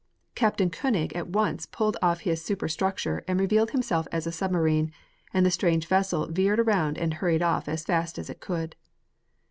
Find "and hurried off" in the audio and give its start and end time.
6.97-7.69